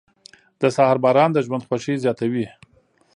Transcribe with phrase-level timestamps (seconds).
[0.61, 2.45] •د سهار باران د ژوند خوښي زیاتوي.